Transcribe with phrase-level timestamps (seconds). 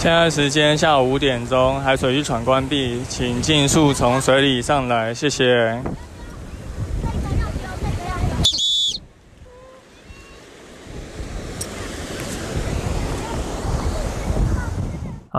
[0.00, 5.76] 现在时间下午五点钟，海水浴场关闭，请尽速从水里上来，谢谢。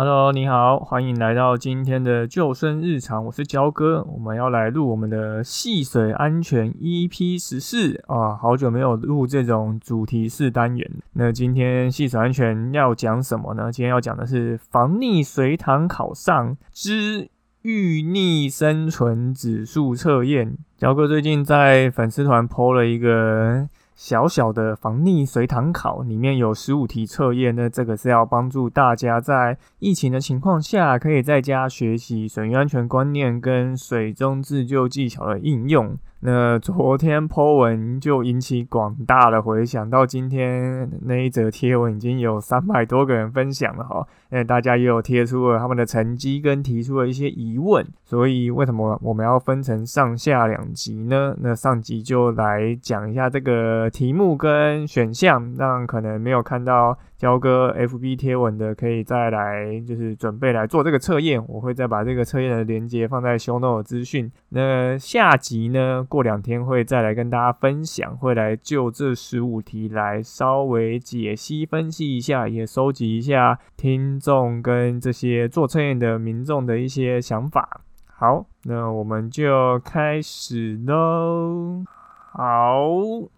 [0.02, 10.90] Hello，你好，欢迎来到今天的救生日常，我是焦哥，我们要来录我们的戏水安全 EP 十四啊，好久没有录这种主题式单元。
[11.12, 13.70] 那今天戏水安全要讲什么呢？
[13.70, 17.28] 今天要讲的是防溺水塘考上之
[17.64, 20.58] 遇溺生存指数测验。
[20.78, 23.68] 焦哥最近在粉丝团 PO 了一个。
[24.00, 35.98] 小小的防溺随堂考里面有十五题测验，那这个是要帮助大家在疫情的情况下，可以在家学习水域安全观念跟水中自救技巧的应用。
[36.22, 44.06] 那昨天 po 文就引起广大的回响，到今天那一则贴文已经有三百多个人分享了哈。
[44.32, 51.34] 那大家也有贴出了他们的成绩跟提出了一些疑问，所以为什么我们要分成上下两集呢？
[51.40, 56.98] 那上集就来讲一下这个题目跟选项，让可能没有看到。
[57.20, 61.44] 交哥 FB 贴文的可以再来，就是准备来做这个测验。
[61.50, 64.32] 我会再把这个测验的链接放在 Show Note 资讯。
[64.48, 77.82] 那下集呢，过两天会再来跟大家分享，会来就这十五题来稍微解析分析一下，也收集一下听众跟这些做测验的民众的一些想法。
[78.08, 81.84] 好，那我们就开始喽。
[82.32, 82.90] 好，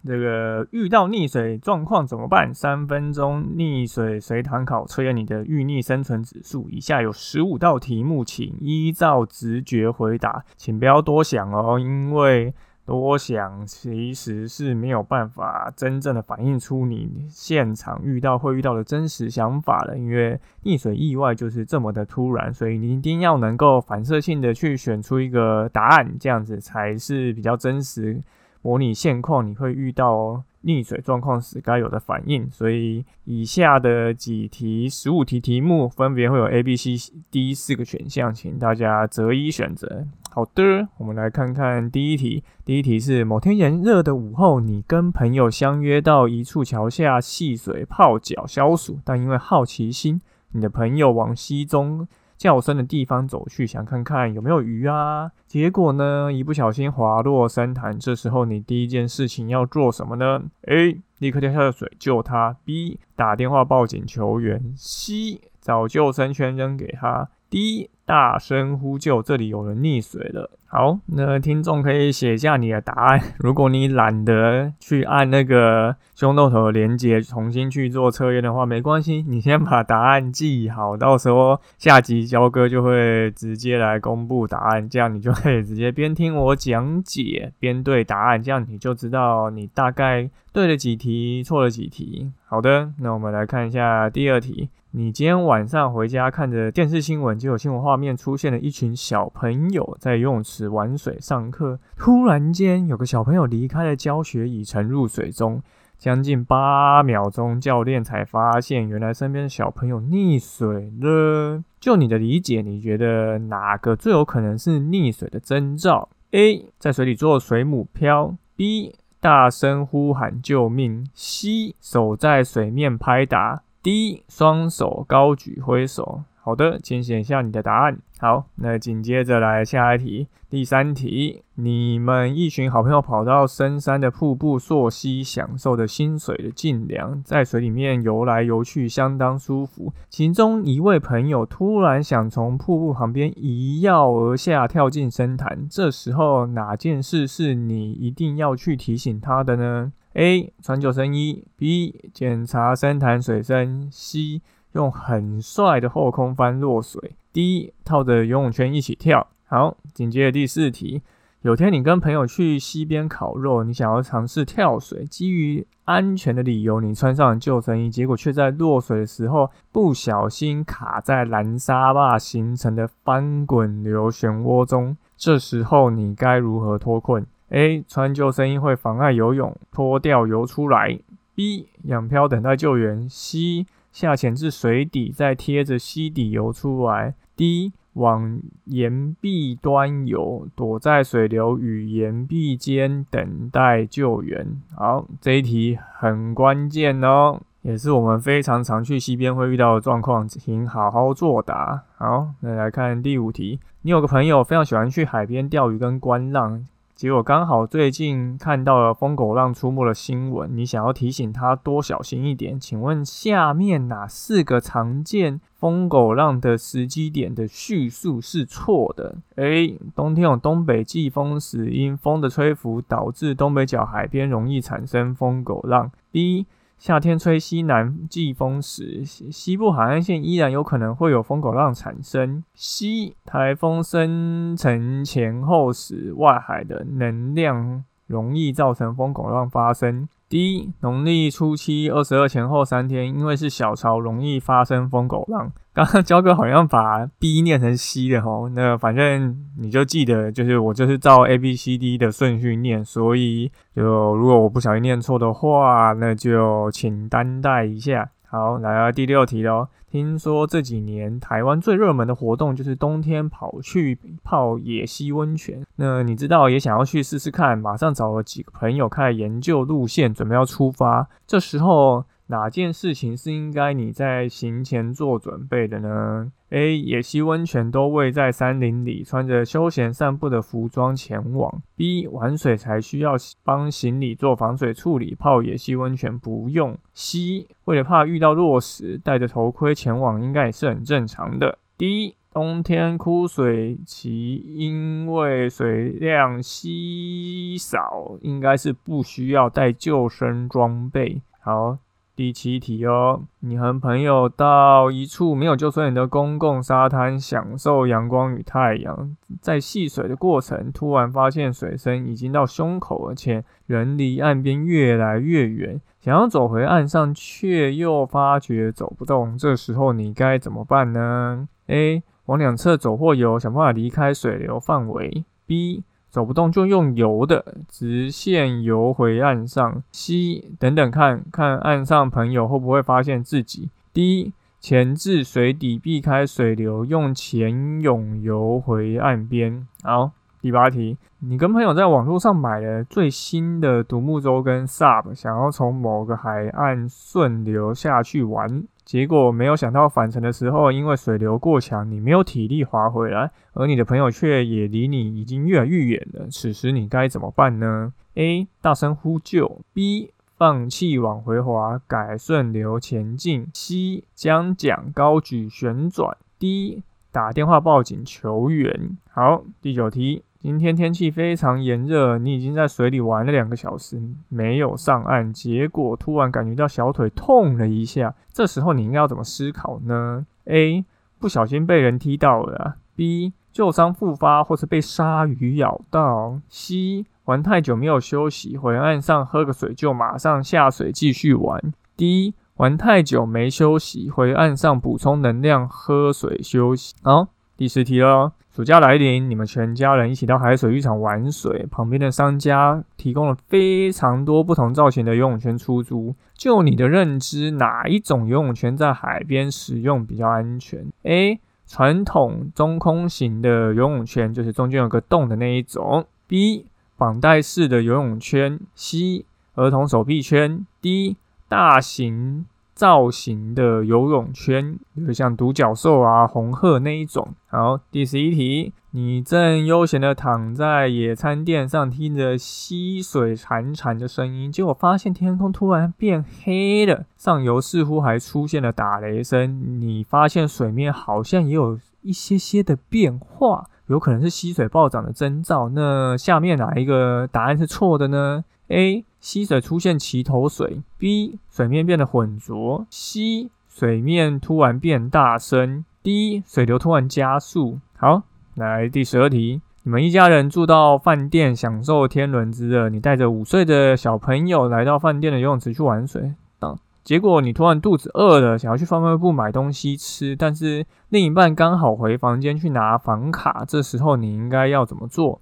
[0.04, 2.54] 这个遇到溺水状况怎么办？
[2.54, 6.68] 三分钟溺水随堂考测验你的遇溺生存指数。
[6.70, 12.54] 以下有十五道题目，请依照直觉回答，请不要多想哦，因为
[12.84, 19.96] 多想其实是没有办法真正的反映出你现场遇到会遇到的真实想法的。
[19.96, 28.20] 因为溺水意外就是这么的突然，所以你一定要能够反射性的去选出一个答案，这样子才是比较真实。
[28.62, 32.48] 模拟现况，你会遇到溺水状况时该有的反应。
[32.50, 40.06] 所以以下的几题十五题题目分别会有 A、B、C、D 四个选项，请大家择一选择。
[40.30, 42.42] 好的，我们来看看第一题。
[42.64, 52.08] 第一题是：某天炎热的午后，你跟朋友相约到一处桥下戏水泡脚消暑，但因为好奇心，你的朋友往溪中。
[52.42, 55.30] 较深的地方走去，想看看有没有鱼啊。
[55.46, 57.96] 结果呢，一不小心滑落深潭。
[57.96, 61.00] 这时候你第一件事情要做什么呢？A.
[61.20, 62.56] 立刻跳下水救他。
[62.64, 62.98] B.
[63.14, 64.74] 打电话报警求援。
[64.76, 65.40] C.
[65.60, 67.28] 找救生圈扔给他。
[67.48, 67.90] D.
[68.04, 70.50] 大声呼救，这里有人溺水了。
[70.74, 73.20] 好，那听众可以写下你的答案。
[73.40, 92.32] 如果你懒得去按那个胸豆头的连接重新去做测验的话，没关系，你先把答案记好，到时候下集焦哥就会直接来公布答案，这样你就可以直接边听我讲解边对答案，这样你就知道你大概对了几题，错了几题。
[92.46, 94.70] 好的，那我们来看一下第二题。
[94.94, 101.80] 你今天晚上回家看着电视新闻，就有新闻画面出现了一群小朋友在游泳池玩水上课。
[101.96, 105.62] 突然间，有个小朋友离开了教学椅，沉入水中，
[105.96, 111.64] 将近八秒钟，教练才发现原来身边的小朋友溺水了。
[111.80, 116.66] 就你的理解，你觉得哪个最有可能是溺水的征兆？A.
[116.78, 118.92] 在水里做水母漂；B.
[119.20, 121.74] 大声呼喊救命；C.
[121.80, 123.62] 手在水面拍打。
[123.82, 126.22] 第一，双手高举挥手。
[126.40, 127.98] 好的，请写下你的答案。
[128.20, 131.42] 好，那紧接着来下一题，第三题。
[131.56, 139.92] 你们一群好朋友跑到深山的瀑布溯溪，享受着新水的净凉，在水里面游来游去，相当舒服。
[140.08, 145.66] 其中一位朋友突然想从瀑布旁边一跃而下，跳进深潭。
[145.68, 154.40] 这时候哪件事是你一定要去提醒他的呢？A 穿救生衣，B 检查深潭水深，C
[154.72, 159.26] 用很帅的后空翻落水，D 套着游泳圈一起跳。
[159.44, 161.02] 好，紧接着第四题，
[161.42, 180.98] 有天你跟朋友去溪边烤肉，你想要尝试跳水，基于安全的理由，你穿上救生衣，结果却在落水的时候不小心卡在蓝沙坝形成的翻滚流漩涡中，这时候你该如何脱困？A 穿救生衣会妨碍游泳，脱掉游出来。
[181.34, 183.08] B 仰漂等待救援。
[183.08, 187.14] C 下潜至水底，再贴着溪底游出来。
[187.36, 194.60] D 往岩壁端游，躲在水流与岩壁间等待救援。
[194.74, 197.40] 好，这一题很关键哦。
[197.60, 201.82] 也是我们非常常去溪边会遇到的状况，请好好作答。
[201.96, 203.60] 好，那来看第五题。
[203.82, 212.60] 你有个朋友非常喜欢去海边钓鱼跟观浪，结果刚好最近看到了疯狗浪出没的新闻，你想要提醒他多小心一点。
[212.60, 219.80] 请问下面哪四个常见疯狗浪的时机点的叙述是错的？A.
[219.96, 225.90] 冬天有东北季风时，因风的吹拂导致东北角海边容易产生疯狗浪。
[226.12, 226.46] B.
[226.82, 232.42] 夏天吹西南季风时，西部海岸线依然有可能会有风狗浪产生。
[232.54, 240.08] 西台风生成前后时，外海的能量容易造成风狗浪发生。
[240.32, 245.52] 第一农历初七二十二前后三天，因为是小潮，容易发生疯狗浪。
[245.74, 258.08] 刚刚 焦哥好像把 B 念成 C 的吼，那反正你就记得，就是我就是照 A B C D 的顺序念，所以就如果我不小心念错的话，那就请担待一下。
[258.26, 259.68] 好，来到第六题喽。
[259.92, 265.62] 听说这几年台湾最热门的活动就是冬天跑去泡野溪温泉。
[265.76, 271.06] 那你知道也想要去试试看，马上找了几个朋友开始研究路线，准备要出发。
[271.26, 272.04] 这时候。
[272.32, 276.78] 哪件事情是应该你在行前做准备的呢？A.
[276.78, 281.60] 野溪温泉都位在山林里，穿着休闲散步的服装前往。
[281.76, 282.08] B.
[282.08, 286.74] 玩水才需要帮行李做防水处理，泡野溪温泉不用。
[286.94, 287.46] C.
[287.66, 291.58] 为了怕遇到落石，戴着头盔前往应该也是很正常的。
[291.76, 292.16] D.
[292.32, 301.20] 冬天枯水期，因为水量稀少，应该是不需要带救生装备。
[301.38, 301.76] 好。
[302.14, 309.16] 第七题哦，你和朋友到一处没有救生员的公共沙滩，享受阳光与太阳。
[309.40, 319.38] 在戏水的过程，突然发现水深已经到胸口，而且人离岸边越来越远，想要走回岸上，却又发觉走不动。
[319.38, 322.02] 这时候你该怎么办呢？A.
[322.26, 325.24] 往两侧走或游，想办法离开水流范围。
[325.46, 325.82] B.
[326.12, 329.82] 走不动就用游的直线游回岸上。
[329.92, 333.70] C 等等看看岸上朋友会不会发现自己。
[333.94, 339.66] D 潜至水底避开水流，用潜泳游回岸边。
[339.82, 340.10] 好，
[340.42, 348.62] 第八题，你跟朋友在网络上买了最新的独木舟跟 SUP，想要从某个海岸顺流下去玩。
[348.92, 356.26] 结果没有想到返程的时候，因为水流过强，你没有体力划回来，而你的朋友却也离你已经越来越远了。
[356.28, 358.46] 此时你该怎么办呢？A.
[358.60, 360.10] 大声呼救；B.
[360.36, 364.04] 放弃往回滑，改顺流前进；C.
[364.14, 366.82] 将桨高举旋转；D.
[367.10, 368.98] 打电话报警求援。
[369.10, 370.22] 好，第九题。
[370.42, 378.12] 今天天气非常炎热，你已经在水里玩了两个小时，没有上岸，结果突然感觉到小腿痛了一下。
[378.32, 380.84] 这时候你应该要怎么思考呢？A.
[381.20, 383.32] 不小心被人踢到了；B.
[383.52, 387.04] 旧伤复发，或是被鲨鱼咬到；C.
[387.26, 392.34] 玩太久没有休息，回岸上喝个水就马上下水继续玩；D.
[392.56, 396.96] 玩太久没休息，回岸上补充能量，喝水休息。
[397.04, 398.32] 好，第十题喽。
[398.54, 401.66] 暑假来临，你们全家人一起到海水浴场玩水。
[401.70, 406.14] 旁边的商家提供了非常多不同造型的游泳圈出租。
[406.34, 411.40] 就你的认知，哪一种游泳圈在海边使用比较安全？A.
[411.66, 416.04] 传统中空型的游泳圈，就是中间有个洞的那一种。
[416.26, 416.66] B.
[416.98, 418.60] 绑带式的游泳圈。
[418.74, 419.24] C.
[419.54, 420.66] 儿童手臂圈。
[420.82, 421.16] D.
[421.48, 422.44] 大型。
[422.82, 427.28] 造型的游泳圈，比如像独角兽啊、红鹤那一种。
[427.46, 439.80] 好，第十一题，你正悠闲的躺在野餐垫上，听着溪水潺潺的声音，结果发现天空突然变黑了，上游似乎还出现了打雷声。
[439.80, 445.68] 你发现水面好像也有一些些的变化，有可能是溪水暴涨的征兆。
[445.68, 457.78] 那下面哪一个答案是错的呢？A 溪水出现齐头水，B 水面变得浑浊，C 水面突然变大声，D 水流突然加速。
[457.96, 458.22] 好，
[458.54, 462.88] 来第十二题，你们一家人住到饭店，享受天伦之乐。
[462.88, 475.40] 你带着五岁的小朋友来到饭店的游泳池去玩水，当结果你突然肚子饿了，想要去贩卖部买东西吃，但是另一半刚好回房间去拿房卡，这时候你应该要怎么做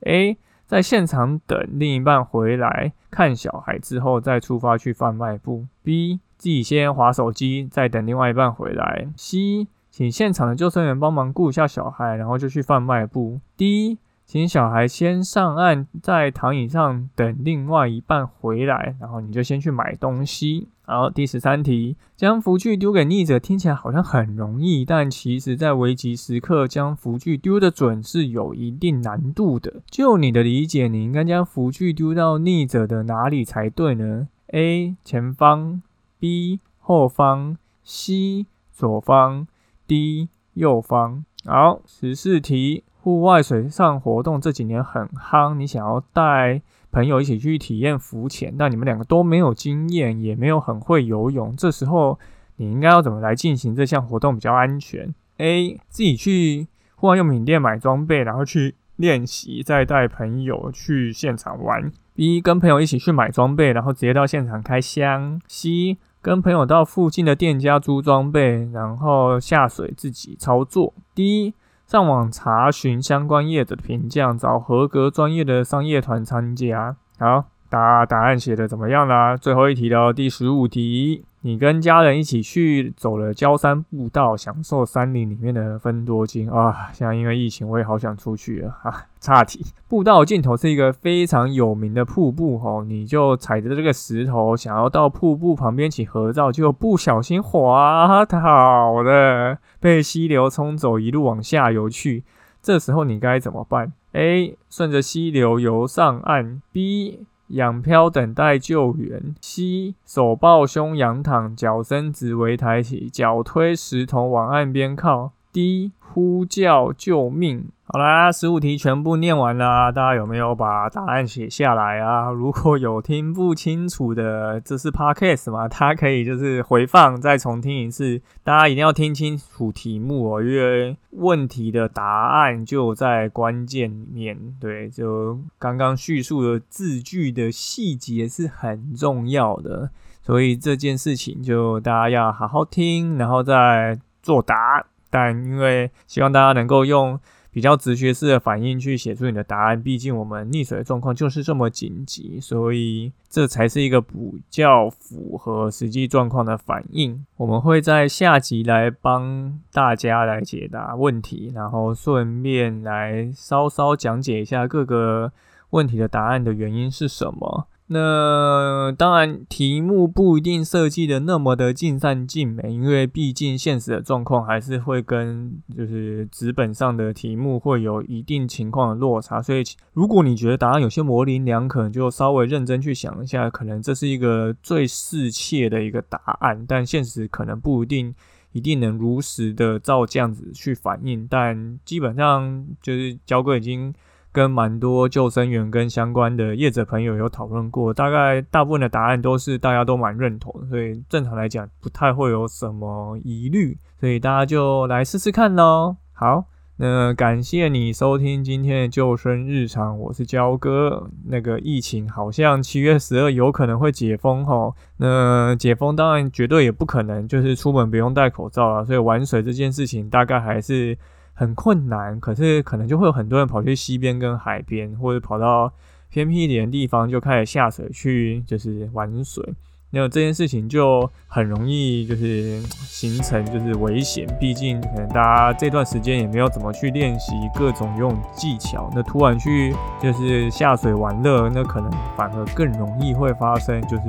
[0.00, 0.36] ？A
[0.72, 5.66] 在现场等另一半回来看小孩之后，再出发去贩卖部。
[5.82, 6.18] B.
[6.38, 9.06] 自己先划手机，再等另外一半回来。
[9.14, 9.68] C.
[9.90, 13.38] 请现场的救生员帮忙顾一下小孩，然后就去贩卖部。
[13.58, 13.98] D.
[14.24, 20.68] 请小孩先上岸，在躺椅上等另外一半回来，然后你就先去买东西。
[20.84, 29.82] 好，第十三题，将福具丢给逆者，听起来好像很容易，但其实在危急时刻将福具丢得准是有一定难度的。
[29.90, 34.96] 就你的理解，你应该将福具丢到逆者的哪里才对呢？A.
[35.04, 35.82] 前方
[36.18, 36.60] B.
[36.78, 38.46] 后方 C.
[38.72, 39.46] 左方
[39.86, 40.28] D.
[40.54, 41.24] 右方。
[41.44, 42.84] 好，十四题。
[43.02, 52.16] 户外水上活动这几年很夯，你想要带朋友一起去体验浮潜，但你们两个都没有经验，也没有很会游泳，这时候
[52.56, 55.80] 你应该要怎么来进行这项活动比较安全？A.
[55.88, 61.90] 自己去户外用品店买装备，然后去练习，再带朋友去现场玩。
[62.14, 62.40] B.
[62.40, 65.40] 跟朋友一起去买装备，然后直接到现场开箱。
[65.48, 65.98] C.
[66.20, 70.94] 跟朋友到附近的店家租装备，然后下水自己操作。
[71.16, 71.54] D.
[71.92, 76.96] 上网查询相关业者的评价，找合格专业的商业团参加。
[77.18, 79.36] 好，答答案写的怎么样啦？
[79.36, 81.26] 最后一题了，第十五题。
[81.44, 86.88] 你跟家人一起去走了焦山步道，享受山林里面的分多金啊！
[86.92, 89.06] 现在因为疫情，我也好想出去了啊！
[89.18, 102.22] 岔题，步道尽头是一个非常有名的瀑布哦，你就踩着这个石头，想要到瀑布旁边起合照，就不小心滑倒了，被溪流冲走，一路往下游去。
[102.62, 104.56] 这时候你该怎么办？A.
[104.70, 106.62] 顺着溪流游上岸。
[106.70, 107.26] B.
[107.52, 109.34] 仰漂等待救援。
[109.40, 115.32] 七手抱胸仰躺，脚伸直为抬起，脚推石头往岸边靠。
[115.52, 117.68] D 呼叫救命。
[117.84, 122.30] 好啦，十五题全部念完啦，大家有没有把答案写下来啊？
[122.30, 125.68] 如果有听不清楚的，这是 podcast 嘛？
[125.68, 128.22] 它可以就是回放再重听一次。
[128.42, 132.04] 大家一定要听清楚题目哦，因为问题的答
[132.38, 134.38] 案就在关键面。
[134.58, 139.90] 对，就刚刚叙述的字句的细节是很重要的，
[140.22, 144.86] 所以这件事情就大家要好好听，然后再作答。
[145.12, 147.20] 但因为希望大家能够用。
[147.54, 157.26] 比较直觉式的反应去写出你的答案，毕竟我们溺水的状况就是这么紧急，所以这才是一个比较符合实际状况的反应。
[157.36, 165.30] 我们会在下集来帮大家来解答问题，然后顺便来稍稍讲解一下各个
[165.72, 167.68] 问题的答案的原因是什么。
[167.92, 179.40] 那当然，题目不一定设计的那么的尽善尽美，因为毕竟现实的状况还是会跟就是纸本上的题目会有一定情况的落差。
[179.40, 186.64] 所以，如果你觉得答案有些模棱两可，就稍微认真去想一下，可能这是一个最适切的一个答案。
[186.66, 188.14] 但现实可能不一定
[188.52, 191.26] 一定能如实的照这样子去反映。
[191.30, 193.94] 但基本上就是焦哥已经。
[194.32, 205.96] 跟蛮多救生员跟相关的业者朋友有讨论过，大概大部分的答案都是大家都蛮认同，所以正常来讲不太会有什么疑虑，所以大家就来试试看喽。
[206.14, 206.46] 好，
[206.78, 211.10] 那感谢你收听今天的救生日常，我是焦哥。
[211.26, 220.96] 那个疫情好像七月十二有可能会解封吼，那解封当然绝对也不可能就是出门不用戴口罩了，所以玩水这件事情大概还是。
[221.34, 225.72] 很困难，可是可能就会有很多人跑去溪边跟海边，或者跑到
[226.10, 229.54] 偏僻一点的地方就开始下水去，就是玩水。
[229.94, 244.04] 那这件事情就很容易就是形成就是危险，毕竟可能大家这段时间也没有怎么去练习各种游泳技巧，那突然去就是下水玩乐，那可能反而更容易会发生就是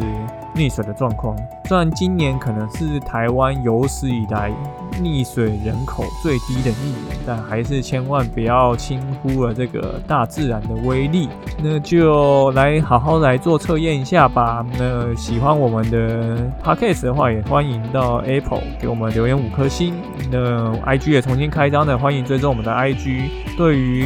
[0.56, 1.36] 溺水的状况。
[1.66, 4.54] 虽然今年可能是台湾有史以来
[5.02, 11.28] 溺水人口最低的一年，但还是千万不要轻忽了这个大自然的威力。
[11.62, 14.66] 那就来好好来做测验一下吧。
[14.80, 15.73] 那喜欢我。
[15.74, 19.96] 我们的 podcast 的话，也欢迎到 Apple 给我们留言五颗星。
[20.32, 23.24] 那 IG 也重新开张的，欢迎追踪我们的 IG。
[23.58, 24.06] 对于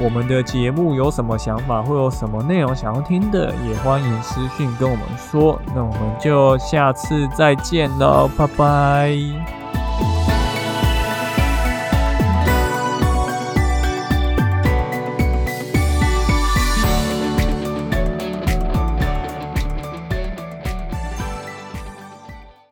[0.00, 5.60] 我们的节目有什么想法，或有什么内容想要听的，也欢迎私讯跟我们说。
[5.74, 9.61] 那我们就下次再见喽，拜拜。